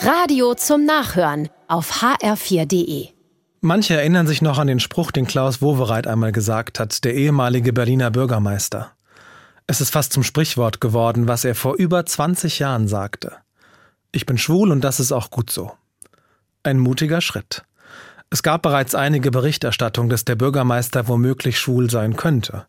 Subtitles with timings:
[0.00, 3.08] Radio zum Nachhören auf hr4.de.
[3.60, 7.72] Manche erinnern sich noch an den Spruch, den Klaus Wowereit einmal gesagt hat, der ehemalige
[7.72, 8.92] Berliner Bürgermeister.
[9.66, 13.32] Es ist fast zum Sprichwort geworden, was er vor über 20 Jahren sagte.
[14.12, 15.72] Ich bin schwul und das ist auch gut so.
[16.62, 17.64] Ein mutiger Schritt.
[18.30, 22.66] Es gab bereits einige Berichterstattung, dass der Bürgermeister womöglich schwul sein könnte.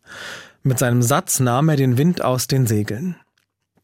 [0.64, 3.14] Mit seinem Satz nahm er den Wind aus den Segeln.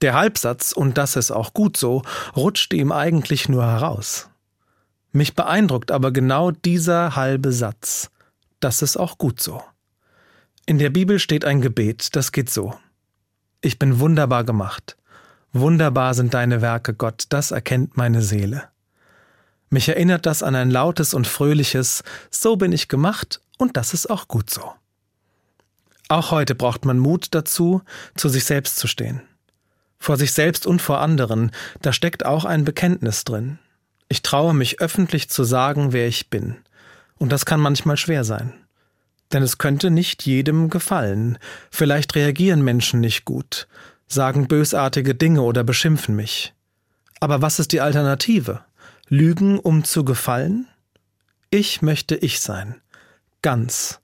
[0.02, 2.02] Der Halbsatz, und das ist auch gut so,
[2.36, 4.28] rutschte ihm eigentlich nur heraus.
[5.12, 8.10] Mich beeindruckt aber genau dieser halbe Satz.
[8.60, 9.62] Das ist auch gut so.
[10.66, 12.74] In der Bibel steht ein Gebet, das geht so.
[13.62, 14.96] Ich bin wunderbar gemacht.
[15.52, 18.64] Wunderbar sind deine Werke, Gott, das erkennt meine Seele.
[19.70, 24.10] Mich erinnert das an ein lautes und fröhliches So bin ich gemacht und das ist
[24.10, 24.72] auch gut so.
[26.08, 27.83] Auch heute braucht man Mut dazu,
[28.14, 29.22] zu sich selbst zu stehen.
[30.06, 31.51] Vor sich selbst und vor anderen,
[31.83, 33.59] da steckt auch ein Bekenntnis drin.
[34.09, 36.55] Ich traue mich öffentlich zu sagen, wer ich bin.
[37.19, 38.53] Und das kann manchmal schwer sein.
[39.33, 41.39] Denn es könnte nicht jedem gefallen.
[41.72, 43.67] Vielleicht reagieren Menschen nicht gut,
[44.06, 46.55] sagen bösartige Dinge oder beschimpfen mich.
[47.19, 48.61] Aber was ist die Alternative?
[49.08, 50.69] Lügen, um zu gefallen?
[51.50, 52.77] Ich möchte ich sein.
[53.42, 53.98] Ganz.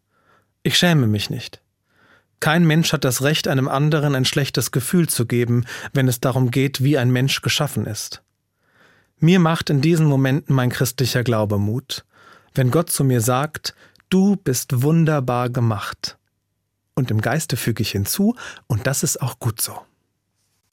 [0.64, 1.60] Ich schäme mich nicht.
[2.42, 6.50] Kein Mensch hat das Recht, einem anderen ein schlechtes Gefühl zu geben, wenn es darum
[6.50, 8.20] geht, wie ein Mensch geschaffen ist.
[9.20, 12.04] Mir macht in diesen Momenten mein christlicher Glaube Mut,
[12.52, 13.76] wenn Gott zu mir sagt,
[14.08, 16.18] du bist wunderbar gemacht.
[16.94, 18.34] Und im Geiste füge ich hinzu,
[18.66, 19.80] und das ist auch gut so.